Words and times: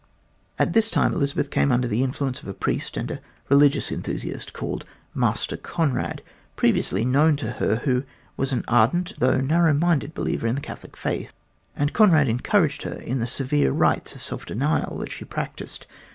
At 0.57 0.73
this 0.73 0.89
time 0.89 1.13
Elizabeth 1.13 1.51
came 1.51 1.71
under 1.71 1.87
the 1.87 2.01
influence 2.03 2.41
of 2.41 2.47
a 2.47 2.55
priest 2.55 2.97
and 2.97 3.11
a 3.11 3.21
religious 3.49 3.91
enthusiast 3.91 4.51
called 4.51 4.83
Master 5.13 5.55
Conrad, 5.57 6.23
previously 6.55 7.05
known 7.05 7.35
to 7.35 7.51
her, 7.61 7.75
who 7.85 8.01
was 8.35 8.51
an 8.51 8.65
ardent, 8.67 9.13
though 9.19 9.33
a 9.33 9.41
narrow 9.43 9.75
minded 9.75 10.15
believer 10.15 10.47
in 10.47 10.55
the 10.55 10.59
Catholic 10.59 10.97
faith; 10.97 11.33
and 11.75 11.93
Conrad 11.93 12.27
encouraged 12.27 12.81
her 12.81 12.95
in 12.95 13.19
the 13.19 13.27
severe 13.27 13.71
rites 13.71 14.15
of 14.15 14.23
self 14.23 14.43
denial 14.43 14.97
that 14.97 15.11
she 15.11 15.23
practised. 15.23 15.85